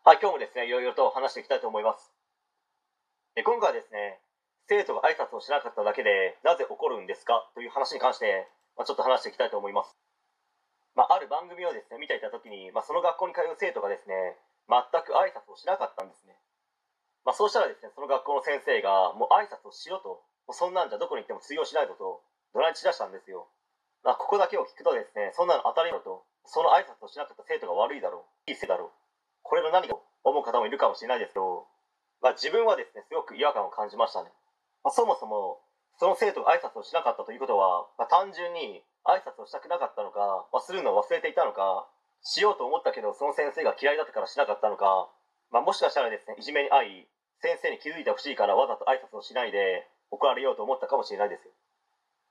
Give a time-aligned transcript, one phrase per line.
[0.00, 2.08] はい、今日もですね、いろいろと話していきたいと思います。
[3.36, 4.16] え今回はですね、
[4.64, 7.44] 生徒が挨拶をしなかっただけで、なぜ怒るんですか？
[7.52, 8.48] という話に関して、
[8.80, 9.92] まあ、ちょっと話していきたいと思います。
[10.96, 14.40] まあ、ある番組をですね、見ていたときに、まあ、その学校に通う生徒がですね、
[14.72, 16.32] 全く挨拶をしなかったんですね。
[17.28, 22.24] ま、そうしたらですね、その学校の先生が、もう挨拶をしろと、もうそんなんじゃどこに行っても通用しないぞと、
[22.56, 23.52] 怒鳴り散らしたんですよ。
[24.02, 28.92] ま、ここだけを聞くとですね、そんなの当たり前だと、その挨拶をしなかった生徒が悪いだろう、いいせいだろう、
[29.50, 31.66] これの何かと思う方もいるかもしれないですけど、
[32.22, 34.30] まあ、自分はですね、すごく違和感を感じましたね。
[34.86, 35.58] まあ、そもそも、
[35.98, 41.90] その生徒が挨拶をしなかったということは、まあ、単純に挨拶をしたくなかったのか、まあ、するのを忘れていたのか、
[42.22, 45.10] しようと思ったけど、その先生が嫌いだったからしなかったのか、
[45.50, 47.10] まあ、もしかしたらですね、いじめに遭い、
[47.42, 51.50] 先生に気づいてほしいからわざと挨拶をしないで怒られようと思ったかもしれないですよ。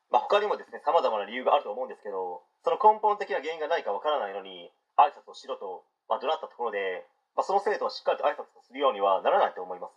[0.08, 7.06] まあ、他にもですね、様々な理由があると思うんですけど、その根本的な原因が何かわからないのに、挨拶をしろと、まあ、怒鳴ったところで、
[7.38, 9.94] まあ、その生徒はしっかりと挨拶をするようにはならないと思います。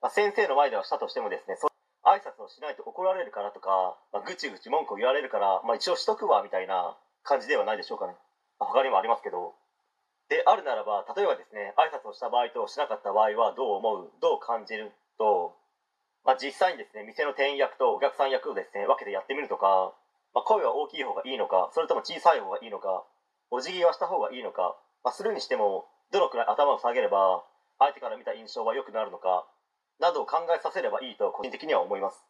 [0.00, 1.68] まあ、先生の前ではしたとしてもですね、そ
[2.08, 8.16] 挨拶をしないと怒られるからとか、まあ、ぐちぐち文句を言われるから、まあ、一応しとくわみたいな感じではないでしょうかね。
[8.58, 9.54] まあ、他にもありますけど。
[10.28, 15.56] であるならば、例えばですね、挨拶をした場合としなかった場合はどう思う、どう感じると、
[16.24, 19.92] まあ、実際にですね、店の店員役とお客さん役をですね、分けてやってみるとか、
[20.34, 23.04] まあ、声は大きい方がいいのか、それとも小さい方がいいのか、
[23.50, 24.76] お辞儀はした方がいいのか、
[25.08, 27.42] まあ、するにしても、どのくらい頭を下げれば、
[27.78, 29.48] 相手から見た印象は良くなるのか、
[29.98, 32.26] などを考えさせればいいと個人的には思います。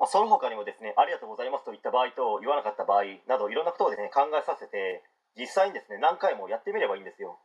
[0.00, 5.04] まあ、その他にもですね、ありがとうございますと言った場合と言わなかった場合などいろんなことをですね、考えさせて、
[5.36, 7.36] 実際にですね、何回もやってみればいいんですよ。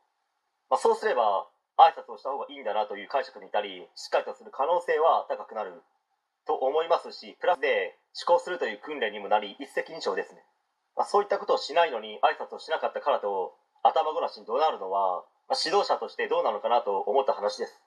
[0.72, 5.84] まあ、そうすれば、挨拶をした方がいいんだなという解釈にいたり、しっかりとする可能性は高くなる
[6.48, 10.40] と思いますし、プラスで思考するという訓練にもなり、一石二鳥ですね。
[10.95, 17.81] まあ、そういったことをしないのに挨拶をしなかったからと、頭ごなしに怒鳴るのは、まあ、指導者としてどうなのかなと思った話です。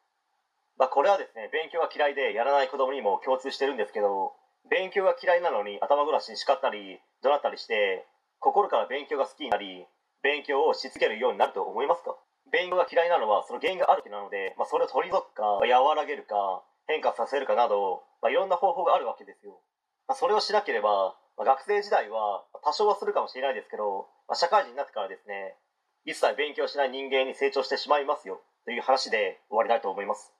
[0.78, 4.32] まあ、これはですね、勉強が嫌いでやらない子供にも共通してるんですけど、
[4.70, 8.06] 勉強が嫌いなのに頭ごなしに叱ったり、怒鳴ったりして、
[8.40, 9.86] 心から勉強が好きになり、
[10.22, 12.16] 勉強をしつけるようになると思いますか？
[12.50, 19.60] 勉強が嫌いなのはその原因があるわけなので、まあ、それを取り除くか、和らげるか、変化させるかなど、まあ、いろんな方法があるわけですよ。
[20.06, 25.56] まあ、それをしなければ、ま、学生時代は多少はするかもしれないですけど、まあ、社会人になってからですね、
[26.04, 30.32] 一切勉強しない人間に成長してしまいますよという話で終わりたいと思います。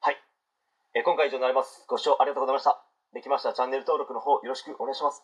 [0.00, 0.16] はい。
[0.94, 1.84] えー今回以上になります。
[1.88, 2.82] ご視聴ありがとうございました。
[3.14, 5.22] できましたらチャンネル登録の方よろしくお願いします。